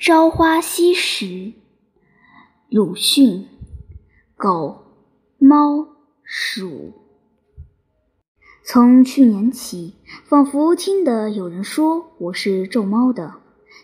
[0.00, 1.52] 朝花夕拾，
[2.70, 3.46] 鲁迅。
[4.34, 4.78] 狗、
[5.36, 5.88] 猫、
[6.24, 6.94] 鼠。
[8.64, 13.34] 从去年起，仿佛听得有人说我是咒猫的，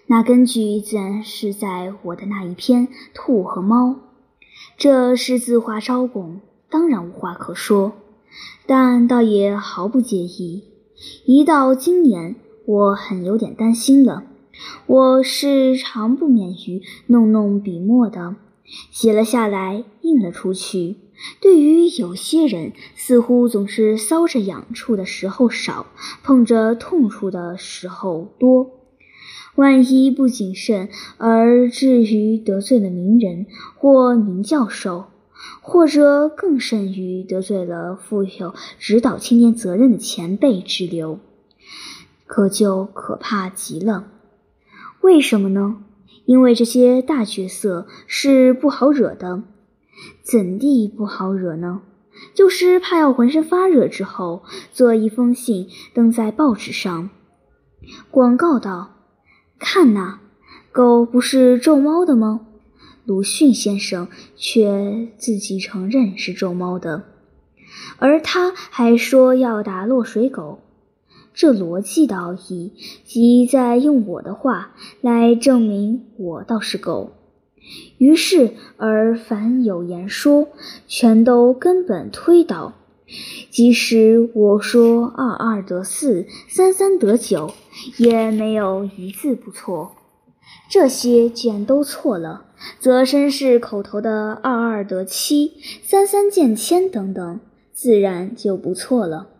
[0.06, 3.88] 那根据自然是在我的那一篇《兔和猫》，
[4.78, 6.40] 这是自画招供，
[6.70, 7.92] 当然无话可说，
[8.64, 10.64] 但倒也毫不介意。
[11.26, 14.24] 一到今年，我很有点担心了。
[14.86, 18.36] 我是常不免于弄弄笔墨的，
[18.90, 20.96] 写了下来，印了出去。
[21.40, 25.86] 对于有些人，似乎总是搔着痒处的时候少，
[26.22, 28.70] 碰着痛处的时候多。
[29.54, 35.06] 万一不谨慎，而至于得罪了名人或名教授，
[35.62, 41.18] 或者更甚于得罪了负有指导青年责任的前辈之流，
[42.26, 44.08] 可就可怕极了。
[45.06, 45.84] 为什么呢？
[46.24, 49.44] 因为这些大角色是不好惹的。
[50.24, 51.82] 怎地不好惹呢？
[52.34, 57.10] 就是怕要浑身发热之后，做一封信登在报纸上，
[58.10, 58.96] 广告道
[59.60, 60.18] ：“看呐，
[60.72, 62.40] 狗不是咒猫的吗？”
[63.06, 67.04] 鲁迅先生却自己承认是咒猫的，
[67.98, 70.65] 而他还说要打落水狗。
[71.36, 72.72] 这逻辑的奥义，
[73.04, 77.12] 即在用我的话来证明我倒是狗。
[77.98, 80.48] 于是，而凡有言说，
[80.88, 82.72] 全都根本推倒。
[83.50, 87.52] 即使我说二二得四，三三得九，
[87.98, 89.92] 也没有一字不错。
[90.70, 92.46] 这些既然都错了，
[92.80, 95.52] 则绅士口头的二二得七，
[95.82, 97.40] 三三见千等等，
[97.74, 99.35] 自然就不错了。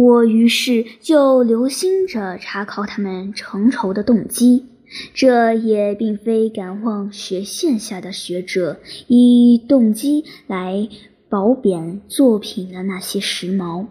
[0.00, 4.64] 我于是就留心着查考他们成仇的动机，
[5.12, 10.88] 这也并非敢望学线下的学者以动机来
[11.28, 13.88] 褒贬作品的那些时髦，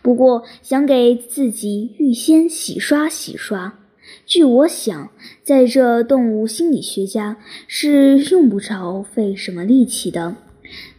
[0.00, 3.78] 不过想给自己预先洗刷洗刷。
[4.24, 5.10] 据我想，
[5.42, 7.36] 在这动物心理学家
[7.66, 10.34] 是用不着费什么力气的，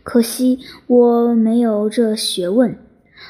[0.03, 2.78] 可惜我没有这学问。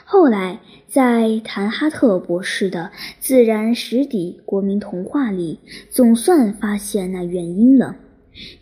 [0.03, 0.59] 后来。
[0.93, 5.57] 在谭哈特博士的《自然史底国民童话》里，
[5.89, 7.95] 总算发现那原因了。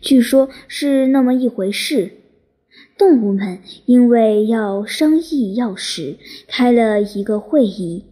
[0.00, 2.10] 据说是那么一回事：
[2.96, 6.16] 动物们因为要商议要事，
[6.48, 8.06] 开了一个会议，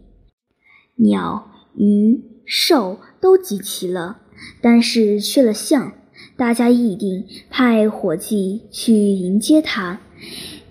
[0.97, 4.19] 鸟、鱼、兽都集齐了，
[4.61, 5.93] 但是缺了象，
[6.37, 9.99] 大家议定派伙计去迎接他。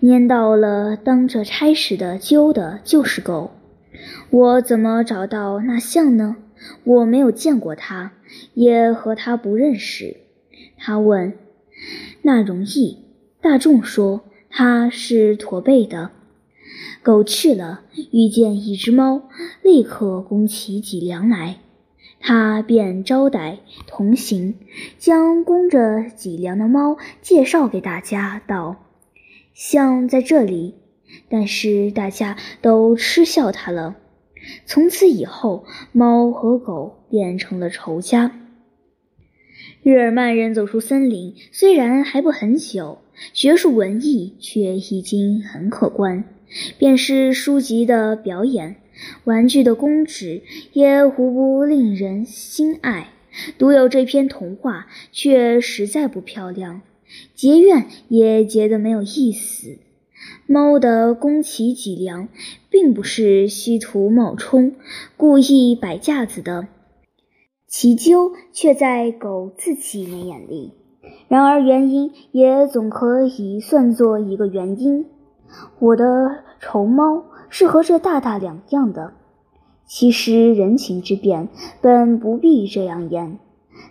[0.01, 3.51] 拈到了当着差使的揪的就是狗，
[4.31, 6.37] 我怎么找到那象呢？
[6.85, 8.13] 我没有见过它，
[8.55, 10.17] 也和它不认识。
[10.79, 11.35] 他问
[12.23, 12.99] ：“那容易？”
[13.41, 16.11] 大众说：“它是驼背的。”
[17.03, 19.23] 狗去了，遇见一只猫，
[19.63, 21.57] 立刻弓起脊梁来，
[22.21, 24.55] 他便招待同行，
[24.99, 28.77] 将弓着脊梁的猫介绍给大家，道。
[29.61, 30.75] 像在这里，
[31.29, 33.95] 但是大家都嗤笑他了。
[34.65, 38.41] 从此以后，猫和狗变成了仇家。
[39.83, 43.03] 日耳曼人走出森林，虽然还不很久，
[43.35, 46.25] 学术文艺却已经很可观。
[46.79, 48.77] 便是书籍的表演，
[49.25, 50.41] 玩具的公职，
[50.73, 53.11] 也无不令人心爱。
[53.59, 56.81] 独有这篇童话，却实在不漂亮。
[57.35, 59.79] 结怨也结得没有意思。
[60.47, 62.29] 猫的弓起脊梁，
[62.69, 64.75] 并不是稀图冒充、
[65.17, 66.69] 故意摆架子的，
[67.67, 70.73] 其究却在狗自己人眼里。
[71.29, 75.07] 然而原因也总可以算作一个原因。
[75.79, 79.15] 我的丑猫是和这大大两样的。
[79.87, 81.49] 其实人情之变
[81.81, 83.39] 本不必这样言，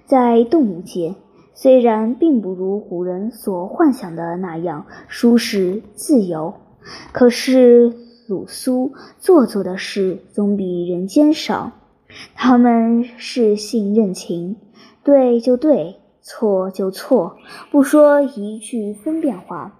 [0.05, 1.15] 在动物界。
[1.61, 6.53] 虽然并不如古人所幻想的那样舒适自由，
[7.11, 7.93] 可是
[8.29, 11.73] 鲁苏做作的事总比人间少。
[12.33, 14.55] 他们是信任情，
[15.03, 17.35] 对就对，错就错，
[17.69, 19.77] 不说一句分辨话。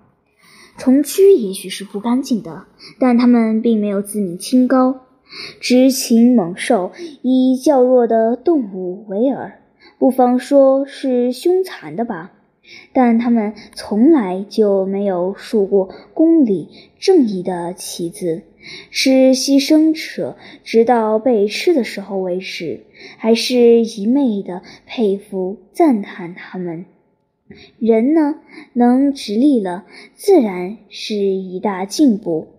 [0.78, 2.66] 虫蛆也许是不干净的，
[3.00, 5.00] 但他们并没有自命清高。
[5.62, 6.92] 执情猛兽，
[7.22, 9.54] 以较弱的动物为饵。
[10.00, 12.34] 不妨说是凶残的吧。
[12.94, 16.69] 但他们从来就没有竖过公理
[17.00, 18.44] 正义的旗子，
[18.92, 22.81] 是牺牲者直到被吃的时候为止，
[23.18, 26.86] 还是一昧的佩服赞叹他们？
[27.80, 28.36] 人呢，
[28.74, 32.50] 能直立了，自然是一大进步；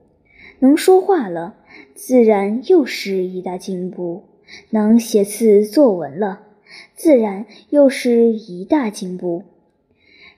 [0.59, 1.55] 能说话了，
[1.95, 4.25] 自然又是一大进步；
[4.71, 6.41] 能写字作文了，
[6.95, 9.43] 自然又是一大进步。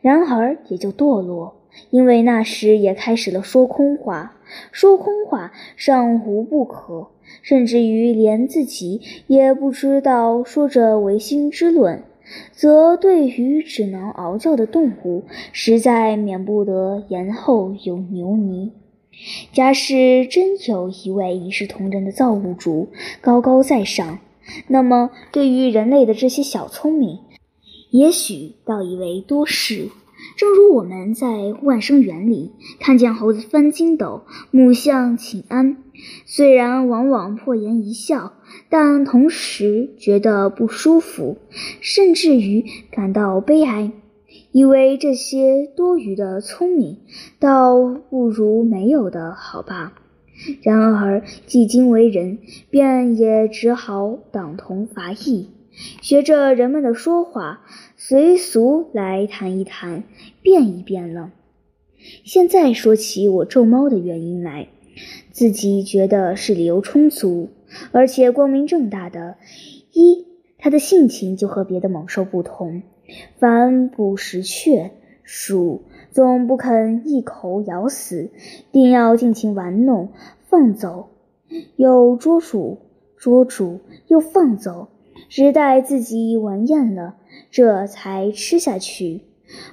[0.00, 1.56] 然而也就堕落，
[1.90, 4.37] 因为那时也开始了说空话。
[4.70, 7.08] 说空话尚无不可，
[7.40, 12.02] 甚至于连自己也不知道说着唯心之论。
[12.52, 18.73] 则对于只能嗷叫的动物，实在免不得言后有牛泥。
[19.52, 22.88] 假使真有一位一视同仁的造物主
[23.20, 24.19] 高高在上，
[24.68, 27.18] 那么对于人类的这些小聪明，
[27.90, 29.88] 也许倒以为多事。
[30.36, 34.22] 正如我们在万生园里看见猴子翻筋斗、
[34.52, 35.78] 母象请安，
[36.24, 38.32] 虽然往往破颜一笑，
[38.68, 41.38] 但同时觉得不舒服，
[41.80, 43.90] 甚至于感到悲哀，
[44.52, 46.98] 以为这些多余的聪明，
[47.40, 47.76] 倒
[48.08, 49.92] 不如没有的好吧。
[50.62, 52.38] 然而既今为人，
[52.70, 55.48] 便也只好党同伐异。
[56.02, 57.64] 学着人们的说话，
[57.96, 60.04] 随俗来谈一谈，
[60.42, 61.32] 变一变了。
[62.24, 64.68] 现在说起我咒猫的原因来，
[65.30, 67.48] 自己觉得是理由充足，
[67.92, 69.36] 而且光明正大的。
[69.92, 70.26] 一，
[70.58, 72.82] 它的性情就和别的猛兽不同，
[73.38, 74.90] 凡捕食雀
[75.22, 78.30] 鼠，总不肯一口咬死，
[78.70, 80.10] 定要尽情玩弄
[80.48, 81.08] 放走，
[81.76, 82.78] 又捉住，
[83.16, 84.88] 捉住又放走。
[85.28, 87.14] 只待自己玩厌了，
[87.50, 89.22] 这才吃下去，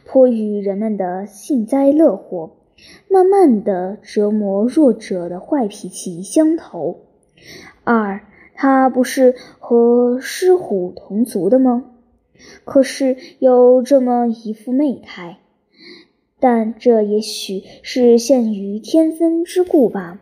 [0.06, 2.52] 颇与人们的幸灾乐祸，
[3.10, 7.02] 慢慢的折磨弱者的坏脾气相投。
[7.84, 8.22] 二，
[8.56, 11.84] 他不是和狮虎同族的吗？
[12.64, 15.40] 可是有这么一副媚态，
[16.40, 20.20] 但这也许是限于天分之故吧。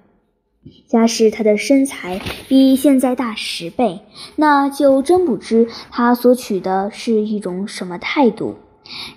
[0.87, 2.19] 假使他的身材
[2.49, 4.01] 比现在大十倍，
[4.35, 8.55] 那就真不知他所取的是一种什么态度。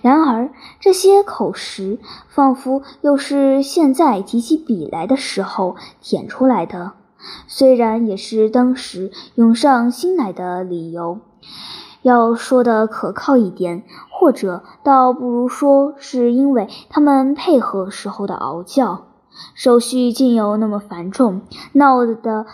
[0.03, 0.51] 然而
[0.81, 1.99] 这些口实，
[2.29, 6.93] 仿佛又是现在提起笔来的时候舔出来的，
[7.47, 11.21] 虽然也是当时涌上心来的理由。
[12.03, 19.07] 要说的可靠一点，或者倒不如说是因为他们配合时候的嗷叫。
[19.55, 21.43] 手续竟有那么繁重，
[21.73, 22.47] 闹得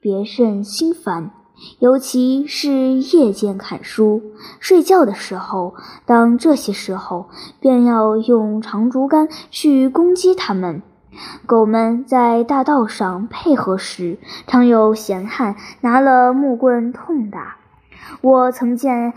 [0.00, 1.32] 别人心烦。
[1.78, 4.22] 尤其是夜间看书、
[4.60, 5.74] 睡觉的时候，
[6.06, 10.82] 当这些时候，便要用长竹竿去攻击他们。
[11.44, 17.59] 狗们在大道上配合时，常有闲汉拿了木棍痛打。
[18.20, 19.12] 我曾见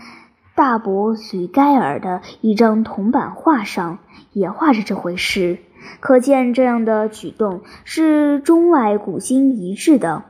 [0.54, 3.98] 大伯吕盖尔的一张铜版画上，
[4.32, 5.58] 也画着这回事。
[6.00, 10.24] 可见，这样的举动是中外古今一致的。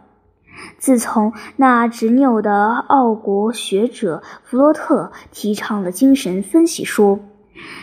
[0.78, 7.20] 自从那执拗的奥国学者弗洛特提倡了精神分析说，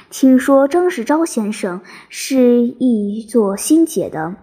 [0.09, 4.35] 听说张世钊先生是一做心解的，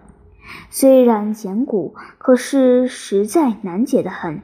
[0.69, 4.41] 虽然简古，可是实在难解得很。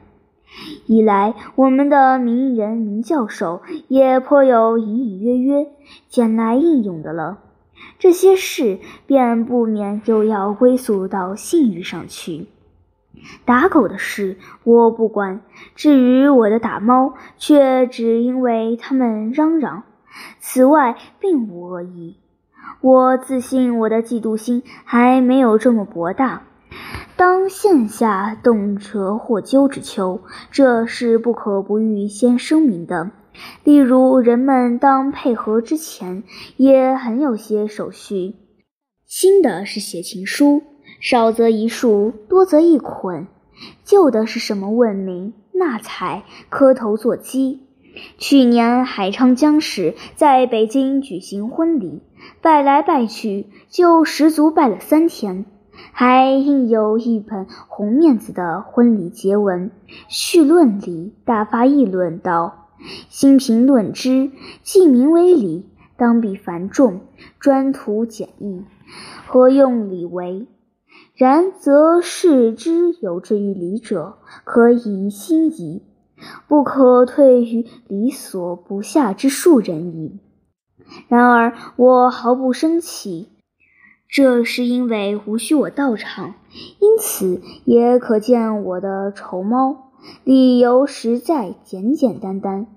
[0.86, 5.66] 一来，我们的名人名教授也颇有隐隐约约
[6.08, 7.38] 捡来应用的了。
[7.98, 12.46] 这些事便不免又要归宿到信誉上去。
[13.44, 15.40] 打狗的事我不管，
[15.74, 19.82] 至于我的打猫，却只因为他们嚷嚷，
[20.38, 22.16] 此外并无恶意。
[22.80, 26.42] 我自信我的嫉妒心还没有这么博大。
[27.16, 33.10] 当线下动辄或揪之秋，这是不可不预先声明的。
[33.64, 36.22] 例如，人们当配合之前，
[36.56, 38.34] 也很有些手续。
[39.06, 40.62] 新的是写情书，
[41.00, 43.26] 少则一束，多则一捆；
[43.84, 47.60] 旧的是什么问名、纳采、磕头作揖。
[48.18, 52.02] 去年海昌江氏在北京举行婚礼，
[52.42, 55.46] 拜来拜去，就十足拜了三天，
[55.92, 59.70] 还印有一本红面子的婚礼结文。
[60.08, 62.68] 序论里大发议论道。
[63.08, 64.30] 新评论之，
[64.62, 65.66] 既名为礼，
[65.96, 67.00] 当必繁重，
[67.40, 68.62] 专图简易，
[69.26, 70.46] 何用礼为？
[71.14, 75.82] 然则视之有志于礼者，可以心矣，
[76.46, 80.20] 不可退于礼所不下之庶人矣。
[81.08, 83.30] 然而我毫不生气，
[84.08, 86.34] 这是因为无需我到场，
[86.80, 89.90] 因此也可见我的仇猫。
[90.22, 92.68] 理由实在简简单单，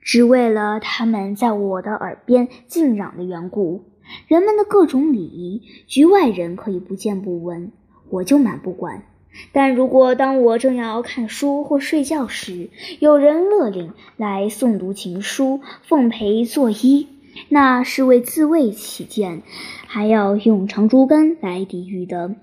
[0.00, 3.84] 只为了他们在我的耳边静嚷的缘故。
[4.26, 7.70] 人们的各种礼仪，局外人可以不见不闻，
[8.10, 9.04] 我就满不管。
[9.52, 17.06] 但如果当我正要看书或睡觉时，有人勒令来诵读情书，奉陪作揖，
[17.48, 19.42] 那是为自卫起见，
[19.86, 22.34] 还要用长竹竿来抵御的。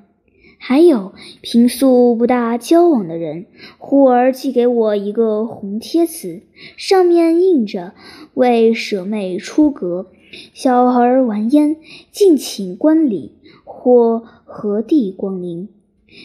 [0.58, 3.46] 还有平素不大交往的人，
[3.78, 6.42] 忽而寄给我一个红贴子，
[6.76, 7.94] 上面印着
[8.34, 10.08] “为舍妹出阁，
[10.54, 11.76] 小儿玩焉，
[12.12, 13.34] 敬请观礼
[13.64, 15.70] 或何地光临”。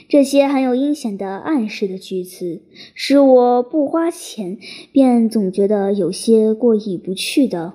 [0.09, 2.63] 这些含有阴险的暗示的句子，
[2.95, 4.57] 使我不花钱
[4.93, 7.75] 便总觉得有些过意不去的。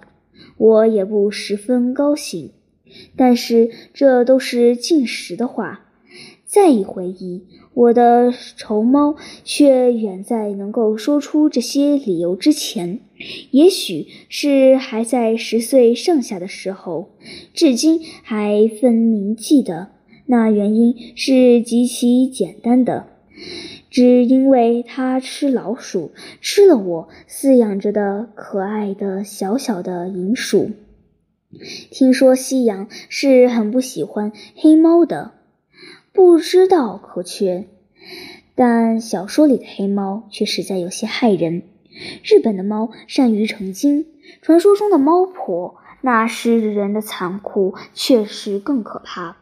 [0.58, 2.52] 我也不十分高兴，
[3.16, 5.82] 但是这都是进食的话。
[6.46, 7.44] 再一回忆，
[7.74, 13.02] 我的仇猫却远在能够说出这些理由之前，
[13.52, 17.10] 也许是还在十岁上下的时候，
[17.54, 19.90] 至今还分明记得。
[20.28, 23.08] 那原因是极其简单的，
[23.90, 26.12] 只因为它吃老鼠，
[26.42, 30.72] 吃了我饲养着的可爱的小小的银鼠。
[31.92, 35.32] 听说西洋是很不喜欢黑猫的。
[36.12, 37.68] 不知道可缺，
[38.56, 41.64] 但小说里的黑猫却实在有些害人。
[42.24, 44.06] 日本的猫善于成精，
[44.42, 49.38] 传说中的猫婆那诗人的残酷却是更可怕。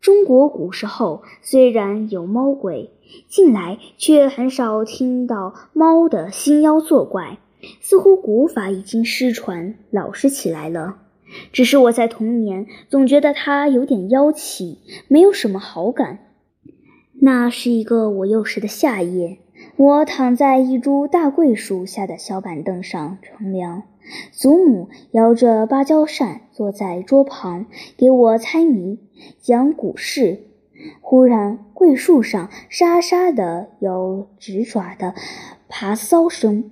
[0.00, 2.90] 中国古时候虽然有猫鬼，
[3.28, 7.38] 近来却很少听到猫的心妖作怪，
[7.80, 10.98] 似乎古法已经失传，老实起来了。
[11.52, 16.20] 只是我在童年总觉得它有点妖气，没有什么好感。
[17.20, 19.38] 那是一个我幼时的夏夜，
[19.76, 23.82] 我躺在一株大桂树下的小板凳上乘凉，
[24.32, 28.98] 祖母摇着芭蕉扇坐在桌旁给我猜谜、
[29.40, 30.42] 讲古事。
[31.00, 35.14] 忽然，桂树上沙沙的有纸爪的
[35.68, 36.70] 爬搔声。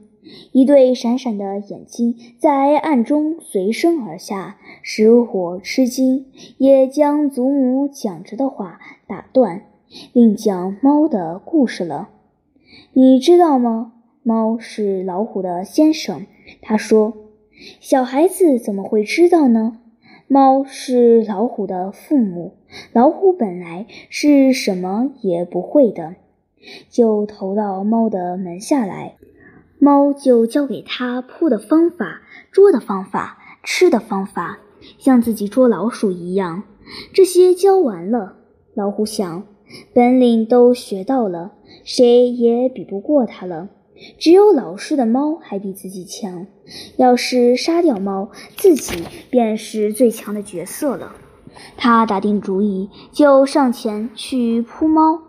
[0.53, 6.27] 一对闪闪的眼睛在暗中随声而下，使我吃惊，
[6.59, 9.67] 也将祖母讲着的话打断，
[10.13, 12.09] 另讲猫的故事了。
[12.95, 13.93] 你知道吗？
[14.23, 16.27] 猫是老虎的先生。
[16.63, 17.13] 他说
[17.81, 19.79] ：“小孩子怎么会知道呢？”
[20.27, 22.55] 猫是老虎的父母，
[22.93, 26.17] 老虎本来是什么也不会的，
[26.89, 29.17] 就投到猫的门下来。
[29.79, 34.59] 猫就教给他扑的方法、捉的方法、吃的方法，
[34.99, 36.63] 像自己捉老鼠一样。
[37.13, 38.37] 这些教完了，
[38.73, 39.47] 老虎想，
[39.93, 41.53] 本领都学到了，
[41.85, 43.69] 谁也比不过他了。
[44.19, 46.47] 只有老实的猫还比自己强。
[46.97, 51.13] 要是杀掉猫，自己便是最强的角色了。
[51.77, 55.21] 他打定主意，就上前去扑猫。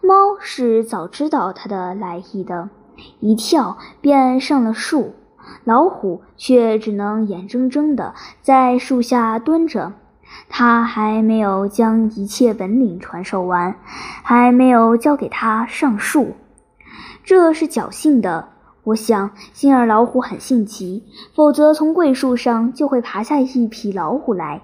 [0.00, 2.68] 猫是早知道他的来意的。
[3.20, 5.14] 一跳便上了树，
[5.64, 9.94] 老虎却只能眼睁睁地在树下蹲着。
[10.48, 13.76] 他还没有将一切本领传授完，
[14.22, 16.34] 还没有教给他上树。
[17.24, 18.48] 这是侥幸的，
[18.84, 24.62] 我想，幸而老虎很性急，否则从桂树上就会爬下一匹老虎来。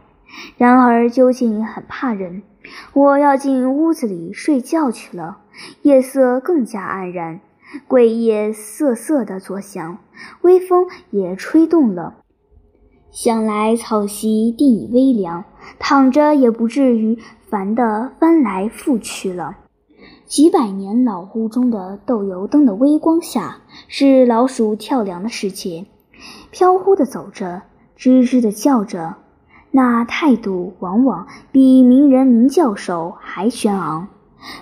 [0.56, 2.42] 然而究竟很怕人，
[2.92, 5.38] 我要进屋子里睡觉去了。
[5.82, 7.40] 夜色更加黯然。
[7.86, 9.98] 桂叶瑟瑟的作响，
[10.40, 12.14] 微风也吹动了。
[13.10, 15.44] 想来草席定已微凉，
[15.78, 19.56] 躺着也不至于烦得翻来覆去了。
[20.28, 25.86] 几百年老屋中的豆油灯的微光下，是老鼠跳梁的世界，
[26.50, 27.62] 飘忽地走着，
[27.96, 29.14] 吱吱地叫着，
[29.70, 34.08] 那态度往往比名人名教授还轩昂。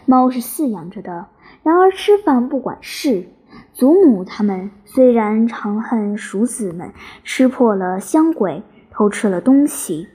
[0.04, 1.26] 猫是饲养着的。
[1.64, 3.26] 然而吃饭不管事，
[3.74, 6.92] 祖母他们虽然常恨鼠子们
[7.24, 10.06] 吃破了香柜，偷吃了东西，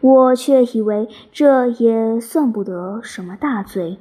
[0.00, 3.98] 我却以为这也算不得什么大罪，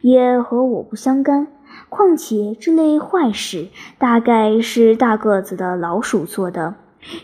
[0.00, 1.46] 也和我不相干。
[1.88, 6.74] 况且这类坏事大概是大个子的老鼠做的，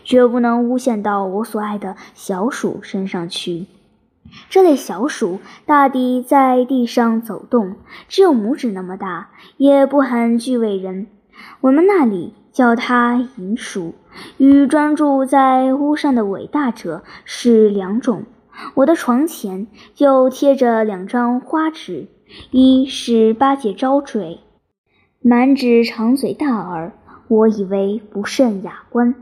[0.03, 3.67] 绝不能诬陷到我所爱的小鼠身上去。
[4.49, 7.75] 这类小鼠大抵在地上走动，
[8.07, 11.07] 只有拇指那么大，也不很惧畏人。
[11.61, 13.93] 我们那里叫它银鼠，
[14.37, 18.23] 与专注在屋上的伟大者是两种。
[18.73, 22.07] 我的床前就贴着两张花纸，
[22.51, 24.39] 一是八戒招赘，
[25.21, 26.93] 满纸长嘴大耳，
[27.27, 29.13] 我以为不甚雅观；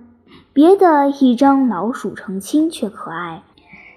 [0.52, 3.44] 别的一张老鼠成亲却可爱，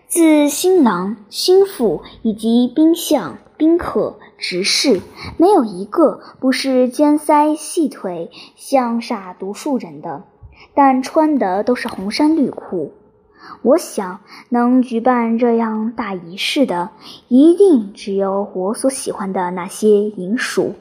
[0.06, 5.00] 自新郎、新妇以及宾相、宾客、执事，
[5.36, 10.24] 没有一个不是尖腮细腿、像煞读书人的，
[10.74, 12.92] 但穿的都是红衫绿裤。
[13.62, 16.90] 我想，能举办这样大仪式的，
[17.28, 20.74] 一定只有我所喜欢的那些银鼠。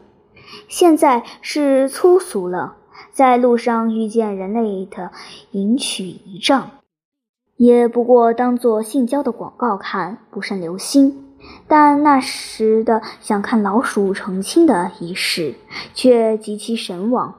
[0.68, 2.76] 现在是粗俗了，
[3.12, 5.12] 在路上遇见人类的
[5.52, 6.72] 迎娶仪仗，
[7.58, 11.22] 也不过当做性交的广告看，不甚留心。
[11.68, 15.56] 但那时的想看老鼠成亲的仪式，
[15.94, 17.36] 却极其神往。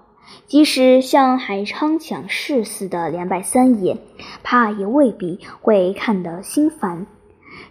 [0.46, 3.96] 即使像海昌讲事似的连拜三夜，
[4.44, 7.06] 怕也未必会看得心烦。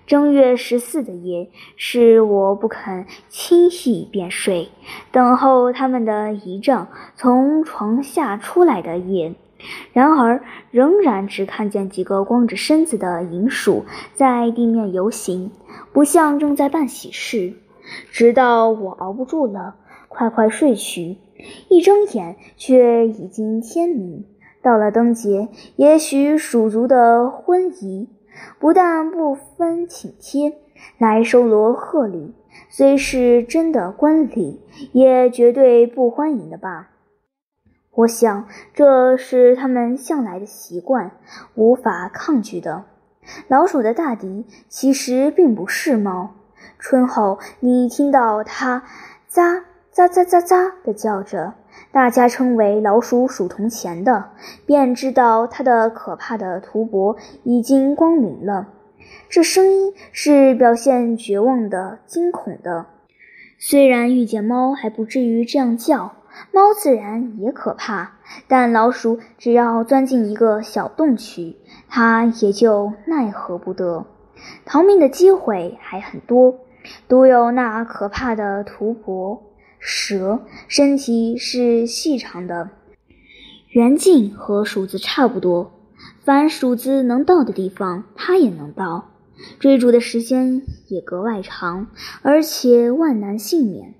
[0.06, 4.70] 正月十四的夜是我不肯轻易便睡，
[5.12, 9.36] 等候他们的仪仗从床下出来的夜。
[9.94, 15.50] 然而，仍然只看见几个光着身子的银鼠在地面游行，
[15.94, 17.54] 不像正在办喜事。
[18.12, 19.76] 直到我熬不住了，
[20.10, 21.18] 快快睡去。
[21.70, 24.26] 一睁眼，却已经天明。
[24.62, 28.10] 到了灯节，也许蜀族的婚仪
[28.60, 30.58] 不但不分请帖
[30.98, 32.34] 来收罗贺礼，
[32.70, 34.60] 虽是真的官礼，
[34.92, 36.90] 也绝对不欢迎的吧。
[37.92, 41.12] 我想，这是他们向来的习惯，
[41.54, 42.86] 无法抗拒的。
[43.48, 46.32] 老鼠的大敌其实并不是猫。
[46.80, 48.84] 春后，你听到它
[49.32, 49.62] 咂。
[49.96, 51.54] 喳喳喳喳地叫着，
[51.94, 54.32] 大家称为老鼠鼠铜钱的，
[54.66, 58.68] 便知道它的可怕的图博已经光明了。
[59.30, 62.88] 这声音是表现绝望的、惊恐的。
[63.58, 66.12] 虽然遇见猫还不至于这样叫，
[66.52, 68.16] 猫自然也可怕，
[68.50, 71.56] 但老鼠只要钻进一个小洞去，
[71.88, 74.06] 它也就奈何不得。
[74.66, 76.54] 逃命的机会还很多，
[77.08, 79.42] 独有那可怕的图博。
[79.88, 82.72] 蛇身体是细长的，
[83.70, 85.72] 圆径和鼠子差不多。
[86.24, 89.12] 凡鼠子能到的地方，它也能到。
[89.60, 91.86] 追逐的时间也格外长，
[92.24, 93.94] 而且万难幸免。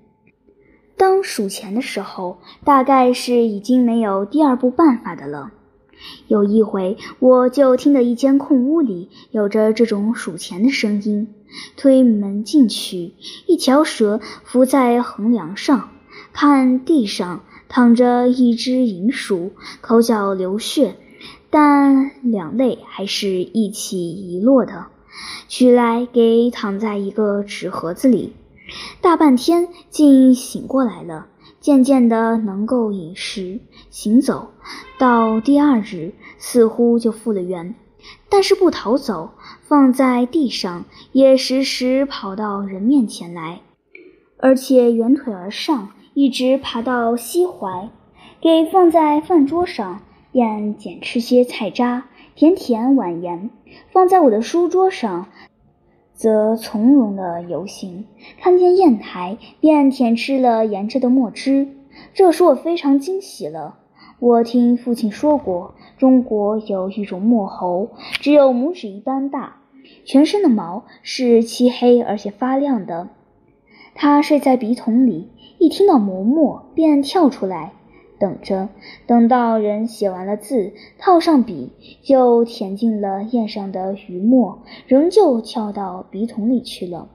[0.98, 5.52] 当数钱的时候，大概是已经没有第二步办法的了。
[6.28, 11.28] 有一回，我就听得一间空屋里有着这种数钱的声音。
[11.78, 13.14] 推门进去，
[13.48, 15.90] 一条蛇伏在横梁上，
[16.34, 20.96] 看地上躺着一只银鼠，口角流血，
[21.50, 24.88] 但两泪还是一起一落的。
[25.48, 28.34] 取来给躺在一个纸盒子里，
[29.00, 31.28] 大半天竟醒过来了，
[31.62, 33.62] 渐渐的能够饮食
[33.98, 34.50] 行走，
[35.00, 37.76] 到第二日似乎就复了原。
[38.30, 39.32] 但是不逃走，
[39.62, 43.62] 放在地上也时时跑到人面前来，
[44.38, 47.90] 而且圆腿而上，一直爬到膝怀。
[48.42, 50.02] 给放在饭桌上，
[50.34, 53.50] 便捡吃些菜渣，舔舔碗沿；
[53.94, 55.30] 放在我的书桌上，
[56.14, 58.06] 则从容的游行。
[58.42, 61.70] 看见砚台，便舔吃了沿着的墨汁。
[62.14, 63.78] 这使我非常惊喜了。
[64.20, 65.76] 我听父亲说过。
[65.98, 69.62] 中国有一种墨猴，只有拇指一般大，
[70.04, 73.10] 全身的毛是漆黑而且发亮的。
[73.94, 77.74] 它睡在笔筒里，一听到磨墨便跳出来，
[78.20, 78.68] 等着，
[79.08, 87.08] 等到人写完了字，套上笔，就舔进了砚上的余墨，仍旧跳到笔筒里去了。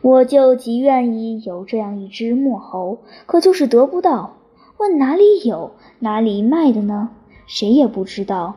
[0.00, 4.37] 我就极愿意有这样一只墨猴，可就是得不到。
[4.78, 7.10] 问哪里有，哪里卖的呢？
[7.48, 8.54] 谁也不知道。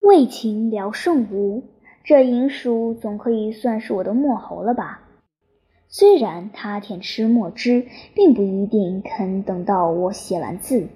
[0.00, 1.62] 为情聊胜无，
[2.04, 5.00] 这银鼠总可以算是我的墨猴了吧？
[5.88, 10.88] 虽然它舔吃墨汁，并不一定肯等到我写完字。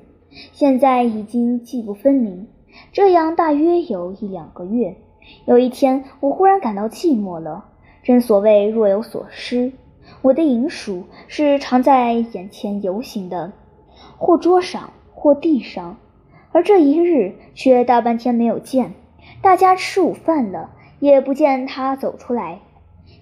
[0.52, 2.46] 现在已经记不分明，
[2.92, 4.96] 这样大约有一两个月。
[5.46, 7.64] 有一天，我忽然感到寂寞了。
[8.02, 9.72] 正所谓若有所失，
[10.20, 13.50] 我的银鼠是常在眼前游行的，
[14.24, 15.98] 或桌上，或地上。
[16.50, 18.94] 而这一日却大半天没有见，
[19.42, 22.60] 大家吃午饭了，也不见他走出来。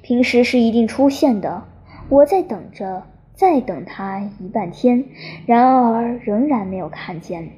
[0.01, 1.65] 平时是一定出现的，
[2.09, 3.03] 我在等着，
[3.35, 5.07] 再等他一半天，
[5.45, 7.51] 然而仍然没有看见。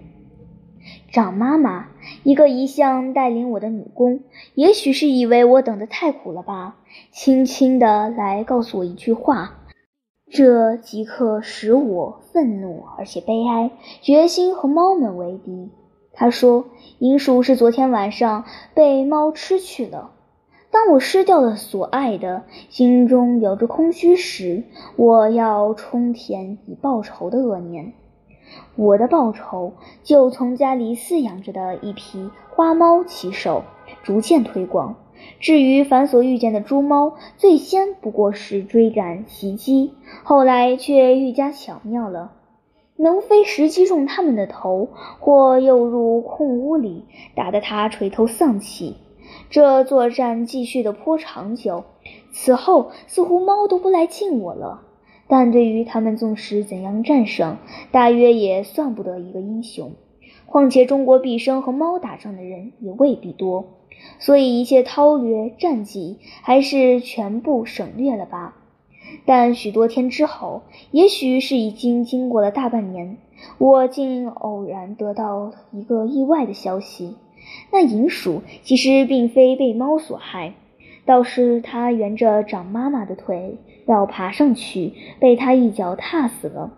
[1.12, 1.88] 长妈妈，
[2.22, 4.20] 一个一向带领我的女工，
[4.54, 6.76] 也许是以为我等得太苦了吧，
[7.10, 9.58] 轻轻地来告诉我一句话，
[10.34, 13.70] 这即刻使我愤怒而且悲哀，
[14.02, 15.70] 决心和猫们为敌。
[16.12, 16.64] 他说
[16.98, 18.44] ：“银鼠是昨天晚上
[18.74, 20.10] 被猫吃去了。
[20.72, 24.64] 当我失掉了所爱的，心中有着空虚时，
[24.96, 27.92] 我要充填以报仇的恶念。
[28.74, 33.62] 我的报仇就从家里饲养着的一匹花猫起手，
[34.02, 34.96] 逐渐推广。
[35.40, 42.32] 至于凡所遇见的猪猫，最先不过是追赶袭击，后来却愈加巧妙了。”
[42.96, 48.96] 能飞时击中他们的头，或诱入空屋里，打得他垂头丧气。
[49.50, 51.84] 这作战继续的颇长久。
[52.32, 54.82] 此后，似乎猫都不来近我了。
[55.26, 57.56] 但对于他们纵使怎样战胜，
[57.90, 59.92] 大约也算不得一个英雄。
[60.46, 63.64] 况且中国毕生和猫打仗的人也未必多，
[64.18, 68.56] 所以一切韬略战绩，还是全部省略了吧。
[69.26, 73.16] 但许多天之后，也许是已经经过了大半年，
[73.58, 77.16] 我竟偶然得到一个意外的消息：
[77.70, 80.54] 那银鼠其实并非被猫所害，
[81.04, 86.72] 倒是它沿着长妈妈的腿要爬上去，被它一脚踏死了。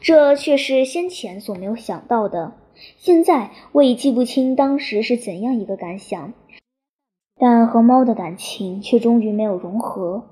[0.00, 2.54] 这却是先前所没有想到的。
[2.98, 6.32] 现在我已记不清当时是怎样一个感想，
[7.38, 10.24] 但和猫的感情却终于没有融合。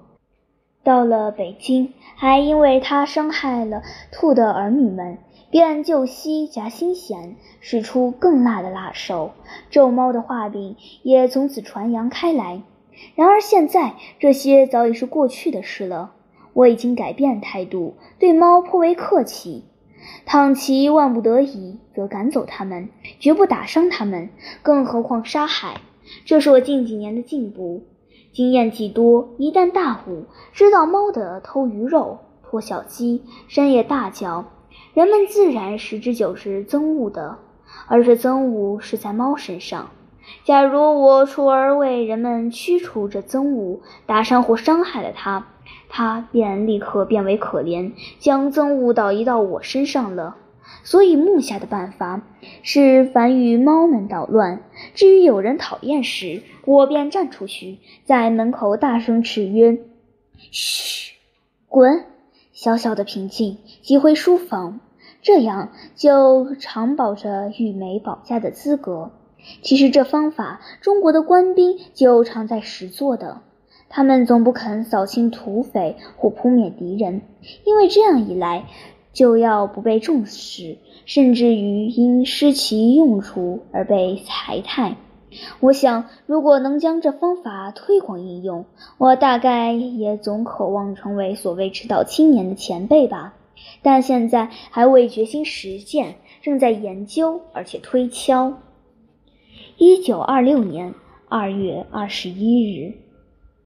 [0.82, 5.18] 到了北京，还因为他伤害了兔的儿女们，
[5.50, 9.32] 便旧息夹心弦，使出更辣的辣手。
[9.70, 12.62] 咒猫的画饼也从此传扬开来。
[13.14, 16.14] 然而现在，这些早已是过去的事了。
[16.54, 19.64] 我已经改变态度，对猫颇为客气。
[20.26, 24.30] 倘其万不得已，则赶走它们，绝不打伤它们，
[24.62, 25.80] 更何况杀害。
[26.24, 27.84] 这是我近几年的进步。
[28.32, 34.44] 经验既多，一旦大悟，知道猫的偷鱼肉、拖小鸡、深夜大叫，
[34.94, 37.38] 人们自然十之九是憎恶的，
[37.88, 39.90] 而这憎恶是在猫身上。
[40.44, 45.48] 假如我出而为人们驱除这憎恶，打伤或伤害了它，
[45.88, 50.36] 他便立刻变为可怜，将憎恶导移到我身上了。
[50.84, 52.22] 所以，目下的办法
[52.62, 54.62] 是凡与猫们捣乱。
[54.94, 59.78] 至于有人讨厌时，我便站出去，在门口大声斥曰
[60.50, 61.14] ：“嘘，
[61.68, 62.04] 滚！”
[62.52, 64.80] 小小的平静，即回书房，
[65.22, 69.12] 这样就常保着玉梅保家的资格。
[69.62, 73.40] 其实这方法，中国的官兵就常在实做的。
[73.88, 77.22] 他们总不肯扫清土匪或扑灭敌人，
[77.64, 78.66] 因为这样一来。
[79.10, 84.96] 就要不被重视，甚至于因失其用处而被裁汰。
[85.58, 93.34] 我想，如果能将这方法推广应用，我大概也总渴望成为所谓指导青年的前辈吧。
[93.82, 98.58] 但现在还未决心实践，正在研究而且推敲。
[99.78, 100.94] 一九二六年
[101.28, 103.07] 二月二十一日。